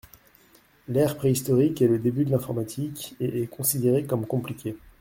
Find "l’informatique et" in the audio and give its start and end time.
2.31-3.43